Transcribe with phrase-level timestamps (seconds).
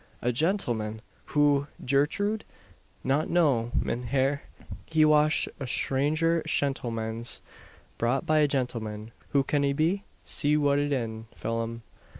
[0.19, 1.03] "A gentleman!
[1.25, 2.43] Who, Gertrude?"
[3.03, 4.41] "Not know, mein herr;
[4.87, 7.41] he wash a stranger shentlemans."
[7.99, 9.11] "Brought by a gentleman.
[9.29, 10.03] Who can he be?
[10.25, 11.83] See what it in, Phelim."